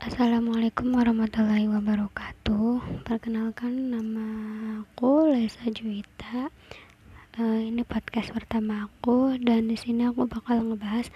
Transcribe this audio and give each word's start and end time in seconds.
Assalamualaikum 0.00 0.96
warahmatullahi 0.96 1.68
wabarakatuh. 1.68 3.04
Perkenalkan 3.04 3.92
nama 3.92 4.26
aku 4.80 5.28
Lesa 5.28 5.68
Juwita. 5.68 6.48
Uh, 7.36 7.68
ini 7.68 7.84
podcast 7.84 8.32
pertama 8.32 8.88
aku 8.88 9.36
dan 9.36 9.68
di 9.68 9.76
sini 9.76 10.08
aku 10.08 10.24
bakal 10.24 10.64
ngebahas 10.64 11.12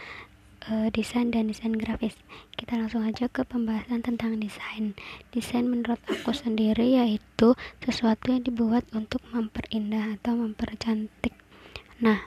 uh, 0.68 0.92
desain 0.92 1.32
dan 1.32 1.48
desain 1.48 1.72
grafis. 1.72 2.12
Kita 2.60 2.76
langsung 2.76 3.08
aja 3.08 3.24
ke 3.32 3.48
pembahasan 3.48 4.04
tentang 4.04 4.36
desain. 4.36 4.92
Desain 5.32 5.64
menurut 5.64 6.04
aku 6.04 6.36
sendiri 6.36 7.00
yaitu 7.00 7.56
sesuatu 7.80 8.36
yang 8.36 8.44
dibuat 8.44 8.84
untuk 8.92 9.24
memperindah 9.32 10.20
atau 10.20 10.36
mempercantik. 10.36 11.32
Nah, 12.04 12.20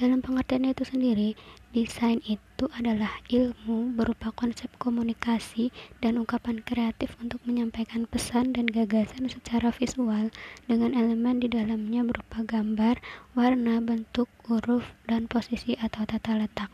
dalam 0.00 0.24
pengertian 0.24 0.64
itu 0.64 0.80
sendiri, 0.88 1.36
desain 1.76 2.24
itu 2.24 2.64
adalah 2.72 3.20
ilmu 3.28 3.92
berupa 3.92 4.32
konsep 4.32 4.72
komunikasi 4.80 5.68
dan 6.00 6.16
ungkapan 6.16 6.64
kreatif 6.64 7.12
untuk 7.20 7.36
menyampaikan 7.44 8.08
pesan 8.08 8.56
dan 8.56 8.64
gagasan 8.64 9.28
secara 9.28 9.68
visual 9.68 10.32
dengan 10.64 10.96
elemen 10.96 11.44
di 11.44 11.52
dalamnya 11.52 12.00
berupa 12.08 12.40
gambar, 12.48 12.96
warna, 13.36 13.84
bentuk, 13.84 14.32
huruf, 14.48 14.88
dan 15.04 15.28
posisi 15.28 15.76
atau 15.76 16.08
tata 16.08 16.32
letak. 16.32 16.72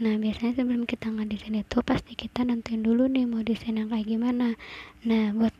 Nah, 0.00 0.16
biasanya 0.16 0.56
sebelum 0.56 0.88
kita 0.88 1.12
ngedesain 1.12 1.60
itu 1.60 1.78
pasti 1.84 2.16
kita 2.16 2.48
nentuin 2.48 2.80
dulu 2.80 3.12
nih 3.12 3.28
mau 3.28 3.44
desain 3.44 3.76
yang 3.76 3.92
kayak 3.92 4.08
gimana. 4.08 4.56
Nah, 5.04 5.36
buat 5.36 5.52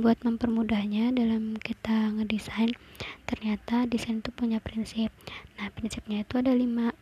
buat 0.00 0.16
mempermudahnya 0.24 1.12
dalam 1.12 1.60
kita 1.60 2.16
ngedesain 2.16 2.72
ternyata 3.28 3.84
desain 3.84 4.24
itu 4.24 4.32
punya 4.32 4.64
prinsip. 4.64 5.12
Nah 5.60 5.68
prinsipnya 5.76 6.24
itu 6.24 6.40
ada 6.40 6.56
lima. 6.56 6.96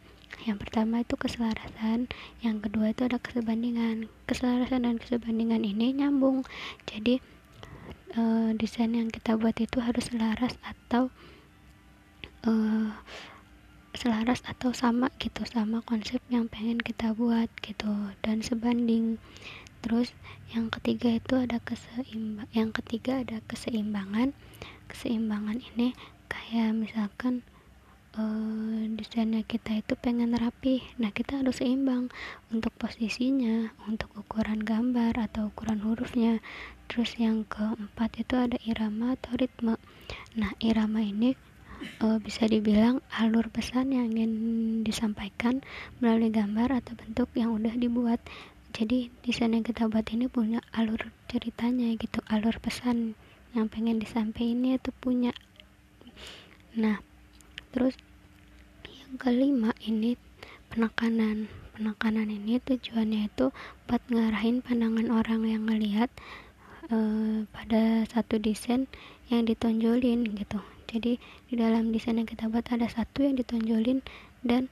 Yang 0.46 0.66
pertama 0.66 1.02
itu 1.02 1.14
keselarasan 1.14 2.10
yang 2.42 2.58
kedua 2.58 2.91
itu 2.91 3.06
ada 3.06 3.22
kesebandingan 3.22 4.10
keselarasan 4.27 4.82
dan 4.82 4.96
kesebandingan 4.98 5.62
ini 5.62 5.94
nyambung. 5.94 6.42
Jadi 6.91 7.22
e, 8.19 8.22
desain 8.58 8.91
yang 8.91 9.10
kita 9.14 9.38
buat 9.38 9.55
itu 9.62 9.78
harus 9.78 10.10
selaras 10.10 10.58
atau 10.66 11.14
e, 12.47 12.50
selaras 13.94 14.42
atau 14.47 14.70
sama 14.70 15.10
gitu 15.19 15.42
sama 15.47 15.82
konsep 15.82 16.22
yang 16.30 16.47
pengen 16.47 16.78
kita 16.78 17.10
buat 17.14 17.50
gitu 17.62 17.91
dan 18.22 18.38
sebanding 18.38 19.19
terus 19.81 20.12
yang 20.53 20.69
ketiga 20.69 21.09
itu 21.17 21.34
ada 21.36 21.59
keseimbang 21.62 22.48
yang 22.53 22.70
ketiga 22.73 23.25
ada 23.25 23.41
keseimbangan. 23.48 24.37
Keseimbangan 24.91 25.62
ini 25.75 25.95
kayak 26.27 26.75
misalkan 26.75 27.47
uh, 28.19 28.83
desainnya 28.98 29.47
kita 29.47 29.83
itu 29.83 29.95
pengen 29.98 30.34
rapi. 30.34 30.83
Nah 30.98 31.14
kita 31.14 31.42
harus 31.42 31.62
seimbang 31.62 32.11
untuk 32.50 32.75
posisinya 32.75 33.70
untuk 33.87 34.11
ukuran 34.19 34.62
gambar 34.62 35.14
atau 35.31 35.50
ukuran 35.50 35.83
hurufnya. 35.84 36.42
Terus 36.91 37.15
yang 37.22 37.47
keempat 37.47 38.19
itu 38.19 38.34
ada 38.34 38.59
irama 38.67 39.15
atau 39.15 39.39
ritme. 39.39 39.78
Nah 40.34 40.50
irama 40.59 41.03
ini 41.05 41.39
uh, 42.03 42.19
bisa 42.19 42.50
dibilang 42.50 43.00
alur 43.15 43.47
pesan 43.48 43.94
yang 43.94 44.11
ingin 44.12 44.33
disampaikan 44.83 45.62
melalui 46.03 46.34
gambar 46.34 46.83
atau 46.83 46.98
bentuk 46.98 47.31
yang 47.39 47.55
udah 47.55 47.72
dibuat 47.78 48.19
jadi 48.70 49.10
yang 49.38 49.66
kita 49.66 49.90
buat 49.90 50.06
ini 50.14 50.30
punya 50.30 50.62
alur 50.70 51.10
ceritanya 51.26 51.90
gitu 51.98 52.22
alur 52.30 52.54
pesan 52.62 53.18
yang 53.50 53.66
pengen 53.66 53.98
disampaikan 53.98 54.78
itu 54.78 54.94
punya. 55.02 55.34
Nah 56.78 57.02
terus 57.74 57.98
yang 58.86 59.18
kelima 59.18 59.74
ini 59.82 60.14
penekanan. 60.70 61.50
Penekanan 61.74 62.28
ini 62.28 62.60
tujuannya 62.60 63.32
itu 63.32 63.50
buat 63.88 64.02
ngarahin 64.12 64.60
pandangan 64.60 65.08
orang 65.10 65.48
yang 65.48 65.64
ngelihat 65.64 66.12
uh, 66.92 67.48
pada 67.50 68.04
satu 68.06 68.36
desain 68.36 68.86
yang 69.32 69.48
ditonjolin 69.48 70.28
gitu. 70.36 70.60
Jadi 70.91 71.16
di 71.48 71.54
dalam 71.54 71.91
desain 71.91 72.19
yang 72.20 72.28
kita 72.28 72.50
buat 72.53 72.69
ada 72.70 72.86
satu 72.86 73.25
yang 73.25 73.38
ditonjolin 73.38 74.04
dan 74.44 74.69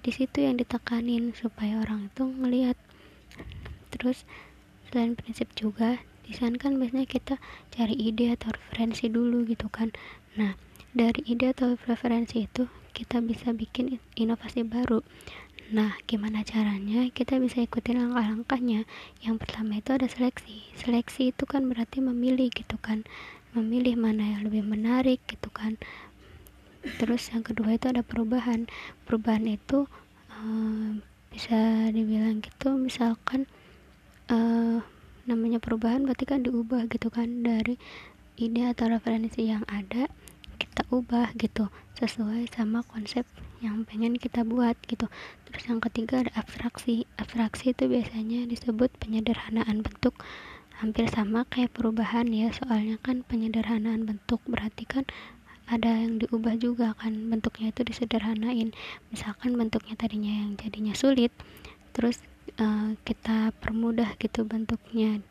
di 0.00 0.10
situ 0.12 0.44
yang 0.44 0.58
ditekanin 0.58 1.32
supaya 1.32 1.80
orang 1.80 2.12
itu 2.12 2.22
ngelihat 2.28 2.76
terus 3.90 4.24
selain 4.90 5.14
prinsip 5.14 5.50
juga 5.54 6.02
desain 6.30 6.54
kan 6.54 6.78
biasanya 6.78 7.10
kita 7.10 7.34
cari 7.74 7.94
ide 7.98 8.30
atau 8.30 8.54
referensi 8.54 9.10
dulu 9.10 9.42
gitu 9.50 9.66
kan. 9.66 9.90
Nah 10.38 10.54
dari 10.94 11.26
ide 11.26 11.50
atau 11.50 11.74
referensi 11.86 12.46
itu 12.46 12.70
kita 12.94 13.18
bisa 13.22 13.50
bikin 13.50 13.98
inovasi 14.14 14.62
baru. 14.62 15.02
Nah 15.70 15.98
gimana 16.06 16.42
caranya 16.42 17.06
kita 17.10 17.38
bisa 17.38 17.62
ikutin 17.62 17.98
langkah-langkahnya? 17.98 18.86
Yang 19.22 19.36
pertama 19.42 19.78
itu 19.78 19.90
ada 19.94 20.06
seleksi. 20.06 20.66
Seleksi 20.78 21.30
itu 21.34 21.46
kan 21.46 21.66
berarti 21.66 21.98
memilih 22.02 22.50
gitu 22.50 22.78
kan. 22.78 23.06
Memilih 23.54 23.98
mana 23.98 24.38
yang 24.38 24.46
lebih 24.46 24.62
menarik 24.62 25.18
gitu 25.26 25.50
kan. 25.50 25.78
Terus 26.98 27.30
yang 27.34 27.42
kedua 27.42 27.74
itu 27.74 27.90
ada 27.90 28.02
perubahan. 28.06 28.70
Perubahan 29.06 29.46
itu 29.46 29.90
um, 30.30 31.02
bisa 31.30 31.88
dibilang 31.94 32.42
gitu 32.42 32.74
misalkan 32.74 33.46
uh, 34.30 34.82
namanya 35.24 35.62
perubahan 35.62 36.02
berarti 36.02 36.26
kan 36.26 36.42
diubah 36.42 36.90
gitu 36.90 37.08
kan 37.08 37.46
dari 37.46 37.78
ide 38.40 38.66
atau 38.72 38.90
referensi 38.90 39.46
yang 39.46 39.62
ada 39.70 40.10
kita 40.60 40.82
ubah 40.92 41.32
gitu 41.40 41.72
sesuai 41.96 42.48
sama 42.52 42.80
konsep 42.84 43.24
yang 43.60 43.84
pengen 43.84 44.16
kita 44.16 44.44
buat 44.44 44.76
gitu. 44.88 45.08
Terus 45.48 45.62
yang 45.68 45.80
ketiga 45.84 46.24
ada 46.24 46.32
abstraksi. 46.36 47.04
Abstraksi 47.20 47.76
itu 47.76 47.84
biasanya 47.88 48.48
disebut 48.48 48.88
penyederhanaan 48.96 49.84
bentuk 49.84 50.16
hampir 50.80 51.08
sama 51.12 51.44
kayak 51.48 51.76
perubahan 51.76 52.28
ya. 52.32 52.48
Soalnya 52.52 52.96
kan 53.00 53.20
penyederhanaan 53.24 54.08
bentuk 54.08 54.40
berarti 54.48 54.88
kan 54.88 55.04
ada 55.70 56.02
yang 56.02 56.18
diubah 56.18 56.58
juga 56.58 56.98
kan 56.98 57.14
bentuknya 57.30 57.70
itu 57.70 57.86
disederhanain. 57.86 58.74
Misalkan 59.14 59.54
bentuknya 59.54 59.94
tadinya 59.94 60.34
yang 60.42 60.58
jadinya 60.58 60.94
sulit 60.98 61.30
terus 61.94 62.18
uh, 62.58 62.98
kita 63.06 63.54
permudah 63.62 64.18
gitu 64.18 64.42
bentuknya. 64.42 65.22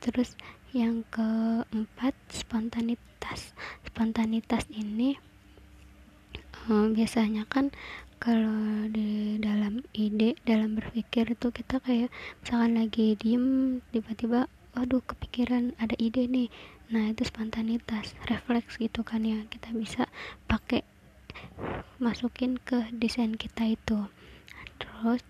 Terus 0.00 0.32
yang 0.72 1.04
keempat 1.12 2.16
spontanitas. 2.32 3.52
Spontanitas 3.84 4.64
ini 4.72 5.20
uh, 6.72 6.88
biasanya 6.88 7.44
kan 7.44 7.68
kalau 8.20 8.84
di 8.92 9.40
dalam 9.40 9.80
ide 9.96 10.36
dalam 10.44 10.76
berpikir 10.76 11.32
itu 11.32 11.48
kita 11.48 11.80
kayak 11.80 12.12
misalkan 12.44 12.76
lagi 12.76 13.16
diem 13.16 13.80
tiba-tiba 13.92 14.44
waduh 14.80 15.04
kepikiran 15.04 15.76
ada 15.76 15.92
ide 16.00 16.24
nih. 16.24 16.48
Nah 16.88 17.12
itu 17.12 17.28
spontanitas 17.28 18.16
refleks 18.32 18.80
gitu 18.80 19.04
kan 19.04 19.20
ya. 19.28 19.44
Kita 19.52 19.76
bisa 19.76 20.08
pakai 20.48 20.80
masukin 22.00 22.56
ke 22.56 22.88
desain 22.96 23.36
kita 23.36 23.76
itu. 23.76 24.08
Terus 24.80 25.20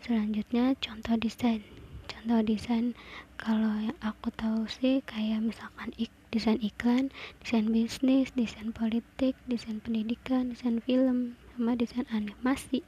selanjutnya 0.00 0.72
contoh 0.80 1.20
desain. 1.20 1.60
Contoh 2.08 2.40
desain 2.40 2.96
kalau 3.36 3.76
yang 3.76 3.98
aku 4.00 4.32
tahu 4.32 4.64
sih 4.72 5.04
kayak 5.04 5.44
misalkan 5.44 5.92
ik 6.00 6.08
desain 6.32 6.56
iklan 6.64 7.12
desain 7.44 7.68
bisnis 7.68 8.32
desain 8.32 8.72
politik 8.72 9.36
desain 9.44 9.84
pendidikan 9.84 10.48
desain 10.48 10.80
film 10.80 11.36
sama 11.52 11.76
desain 11.76 12.08
animasi. 12.08 12.80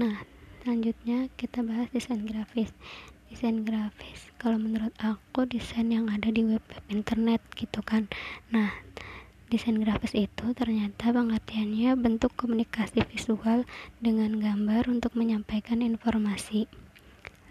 Nah 0.00 0.24
selanjutnya 0.64 1.28
kita 1.36 1.60
bahas 1.60 1.92
desain 1.92 2.24
grafis 2.24 2.72
desain 3.32 3.64
grafis 3.64 4.28
kalau 4.36 4.60
menurut 4.60 4.92
aku 5.00 5.48
desain 5.48 5.88
yang 5.88 6.12
ada 6.12 6.28
di 6.28 6.44
web, 6.44 6.60
web 6.68 6.84
internet 6.92 7.40
gitu 7.56 7.80
kan 7.80 8.12
nah 8.52 8.76
Desain 9.52 9.76
grafis 9.76 10.16
itu 10.16 10.56
ternyata 10.56 11.12
pengertiannya 11.12 11.92
bentuk 12.00 12.32
komunikasi 12.40 13.04
visual 13.04 13.68
dengan 14.00 14.40
gambar 14.40 14.88
untuk 14.88 15.12
menyampaikan 15.12 15.84
informasi. 15.84 16.64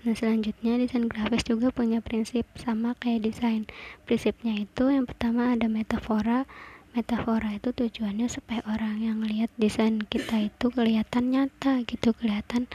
Nah 0.02 0.18
selanjutnya 0.18 0.82
desain 0.82 1.06
grafis 1.06 1.46
juga 1.46 1.70
punya 1.70 2.02
prinsip 2.02 2.50
sama 2.58 2.98
kayak 2.98 3.30
desain. 3.30 3.70
Prinsipnya 4.10 4.58
itu 4.66 4.90
yang 4.90 5.06
pertama 5.06 5.54
ada 5.54 5.70
metafora. 5.70 6.50
Metafora 6.98 7.54
itu 7.54 7.70
tujuannya 7.70 8.26
supaya 8.34 8.66
orang 8.66 8.98
yang 8.98 9.22
lihat 9.22 9.54
desain 9.62 10.02
kita 10.02 10.50
itu 10.50 10.74
kelihatan 10.74 11.30
nyata 11.30 11.86
gitu, 11.86 12.18
kelihatan 12.18 12.66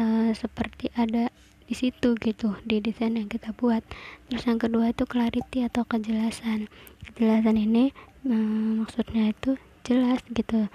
uh, 0.00 0.32
seperti 0.32 0.88
ada 0.96 1.28
di 1.64 1.74
situ 1.74 2.12
gitu 2.20 2.56
di 2.68 2.80
desain 2.80 3.16
yang 3.16 3.28
kita 3.28 3.56
buat. 3.56 3.80
Terus 4.28 4.44
yang 4.44 4.60
kedua 4.60 4.92
itu 4.92 5.04
clarity 5.08 5.64
atau 5.64 5.84
kejelasan. 5.88 6.68
Kejelasan 7.12 7.56
ini 7.56 7.92
hmm, 8.24 8.84
maksudnya 8.84 9.32
itu 9.32 9.56
jelas 9.84 10.20
gitu. 10.32 10.68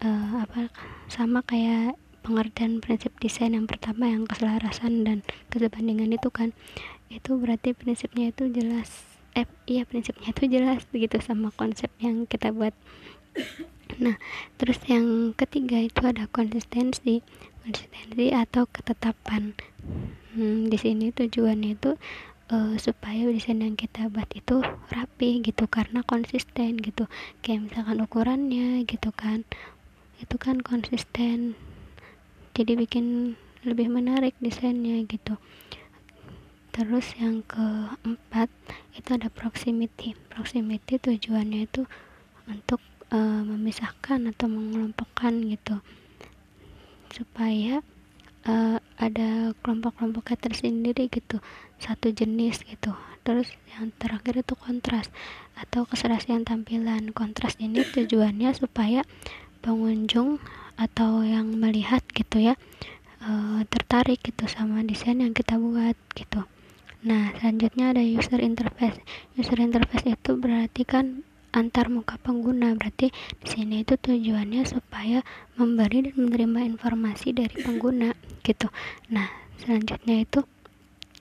Uh, 0.00 0.48
apa 0.48 0.72
sama 1.12 1.44
kayak 1.44 1.92
pengertian 2.24 2.80
prinsip 2.80 3.12
desain 3.20 3.52
yang 3.52 3.68
pertama 3.68 4.08
yang 4.08 4.24
keselarasan 4.24 5.04
dan 5.04 5.18
kesebandingan 5.52 6.12
itu 6.12 6.28
kan. 6.28 6.52
Itu 7.08 7.40
berarti 7.40 7.72
prinsipnya 7.72 8.32
itu 8.32 8.48
jelas. 8.52 9.20
Eh 9.36 9.48
iya 9.68 9.84
prinsipnya 9.88 10.32
itu 10.32 10.44
jelas 10.48 10.84
begitu 10.88 11.20
sama 11.20 11.52
konsep 11.52 11.88
yang 12.00 12.28
kita 12.28 12.52
buat. 12.52 12.72
Nah, 13.98 14.16
terus 14.54 14.78
yang 14.86 15.34
ketiga 15.34 15.82
itu 15.82 16.00
ada 16.06 16.30
konsistensi. 16.30 17.26
Konsistensi 17.62 18.32
atau 18.32 18.64
ketetapan? 18.68 19.54
Hmm, 20.34 20.70
di 20.70 20.78
sini 20.78 21.10
tujuannya 21.10 21.74
itu 21.74 21.98
uh, 22.50 22.74
supaya 22.76 23.26
desain 23.30 23.62
yang 23.62 23.78
kita 23.78 24.10
buat 24.10 24.28
itu 24.34 24.62
rapi 24.90 25.42
gitu 25.42 25.66
karena 25.70 26.02
konsisten 26.04 26.78
gitu. 26.78 27.06
Kayak 27.40 27.70
misalkan 27.70 27.98
ukurannya 28.02 28.84
gitu 28.84 29.10
kan 29.14 29.46
itu 30.20 30.36
kan 30.36 30.60
konsisten. 30.60 31.56
Jadi 32.52 32.76
bikin 32.76 33.36
lebih 33.64 33.88
menarik 33.88 34.36
desainnya 34.42 35.00
gitu. 35.08 35.40
Terus 36.70 37.16
yang 37.18 37.42
keempat 37.48 38.52
itu 38.94 39.08
ada 39.10 39.26
proximity. 39.32 40.14
Proximity 40.30 41.00
tujuannya 41.00 41.66
itu 41.66 41.82
untuk 42.46 42.78
uh, 43.10 43.42
memisahkan 43.42 44.30
atau 44.30 44.46
mengelompokkan 44.46 45.40
gitu 45.50 45.82
supaya 47.10 47.82
uh, 48.46 48.78
ada 48.96 49.52
kelompok-kelompoknya 49.60 50.38
tersendiri 50.38 51.10
gitu 51.12 51.42
satu 51.80 52.12
jenis 52.12 52.64
gitu. 52.64 52.94
Terus 53.20 53.52
yang 53.76 53.92
terakhir 54.00 54.40
itu 54.40 54.54
kontras 54.56 55.12
atau 55.58 55.84
keserasian 55.84 56.48
tampilan. 56.48 57.12
Kontras 57.12 57.60
ini 57.60 57.84
tujuannya 57.84 58.50
supaya 58.56 59.04
pengunjung 59.60 60.40
atau 60.80 61.20
yang 61.20 61.52
melihat 61.60 62.00
gitu 62.16 62.40
ya 62.40 62.54
uh, 63.20 63.60
tertarik 63.68 64.24
gitu 64.24 64.48
sama 64.48 64.80
desain 64.80 65.20
yang 65.20 65.36
kita 65.36 65.60
buat 65.60 65.96
gitu. 66.16 66.40
Nah 67.04 67.32
selanjutnya 67.36 67.92
ada 67.92 68.02
user 68.04 68.40
interface. 68.40 69.00
User 69.36 69.60
interface 69.60 70.08
itu 70.08 70.36
berarti 70.36 70.82
kan 70.88 71.24
antar 71.52 71.90
muka 71.90 72.16
pengguna. 72.22 72.74
Berarti 72.74 73.10
di 73.42 73.48
sini 73.48 73.82
itu 73.82 73.98
tujuannya 73.98 74.62
supaya 74.66 75.22
memberi 75.58 76.10
dan 76.10 76.16
menerima 76.16 76.60
informasi 76.76 77.34
dari 77.34 77.56
pengguna 77.60 78.14
gitu. 78.42 78.70
Nah 79.10 79.28
selanjutnya 79.60 80.24
itu 80.24 80.42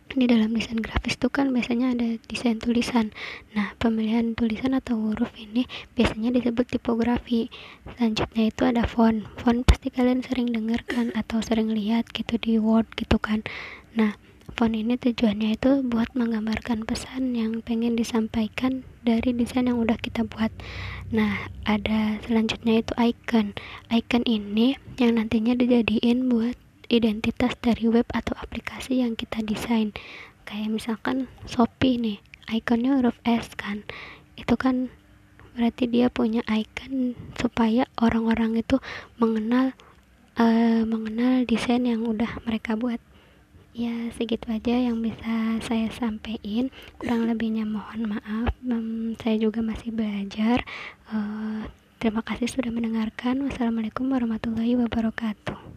di 0.10 0.26
dalam 0.26 0.50
desain 0.58 0.82
grafis 0.82 1.22
itu 1.22 1.30
kan 1.30 1.54
biasanya 1.54 1.94
ada 1.94 2.18
desain 2.26 2.58
tulisan. 2.58 3.14
Nah 3.54 3.78
pemilihan 3.78 4.34
tulisan 4.34 4.74
atau 4.74 4.98
huruf 4.98 5.30
ini 5.38 5.70
biasanya 5.94 6.34
disebut 6.34 6.66
tipografi. 6.66 7.54
Selanjutnya 7.94 8.50
itu 8.50 8.62
ada 8.66 8.90
font. 8.90 9.22
Font 9.38 9.62
pasti 9.70 9.94
kalian 9.94 10.26
sering 10.26 10.50
dengarkan 10.50 11.14
atau 11.14 11.46
sering 11.46 11.70
lihat 11.70 12.10
gitu 12.10 12.42
di 12.42 12.58
word 12.58 12.90
gitu 12.98 13.22
kan. 13.22 13.46
Nah 13.94 14.18
font 14.56 14.74
ini 14.74 14.96
tujuannya 14.98 15.58
itu 15.58 15.86
buat 15.86 16.14
menggambarkan 16.18 16.88
pesan 16.88 17.36
yang 17.36 17.62
pengen 17.62 17.98
disampaikan 17.98 18.88
dari 19.06 19.36
desain 19.36 19.70
yang 19.70 19.78
udah 19.82 19.98
kita 20.00 20.26
buat. 20.26 20.50
Nah 21.14 21.50
ada 21.66 22.18
selanjutnya 22.26 22.82
itu 22.82 22.94
icon. 22.98 23.58
Icon 23.90 24.24
ini 24.26 24.78
yang 24.98 25.18
nantinya 25.18 25.58
dijadiin 25.58 26.30
buat 26.30 26.56
identitas 26.90 27.54
dari 27.62 27.86
web 27.86 28.06
atau 28.14 28.34
aplikasi 28.40 29.06
yang 29.06 29.14
kita 29.14 29.46
desain. 29.46 29.94
Kayak 30.48 30.74
misalkan 30.74 31.30
Shopee 31.46 32.02
nih 32.02 32.18
ikonnya 32.50 32.98
huruf 32.98 33.18
S 33.26 33.54
kan? 33.54 33.86
Itu 34.40 34.58
kan 34.58 34.90
berarti 35.54 35.92
dia 35.92 36.08
punya 36.08 36.42
icon 36.48 37.20
supaya 37.36 37.86
orang-orang 38.00 38.58
itu 38.58 38.80
mengenal 39.20 39.76
uh, 40.40 40.82
mengenal 40.88 41.44
desain 41.44 41.84
yang 41.84 42.08
udah 42.08 42.40
mereka 42.48 42.80
buat 42.80 43.02
ya 43.76 44.10
segitu 44.16 44.48
aja 44.50 44.76
yang 44.76 45.04
bisa 45.04 45.60
saya 45.62 45.92
sampaikan. 45.94 46.72
Kurang 46.98 47.28
lebihnya 47.28 47.68
mohon 47.68 48.16
maaf. 48.16 48.56
Um, 48.66 49.14
saya 49.20 49.36
juga 49.36 49.60
masih 49.60 49.92
belajar. 49.92 50.64
Uh, 51.12 51.68
terima 52.00 52.24
kasih 52.24 52.48
sudah 52.48 52.72
mendengarkan. 52.72 53.44
Wassalamualaikum 53.46 54.08
warahmatullahi 54.10 54.80
wabarakatuh 54.80 55.60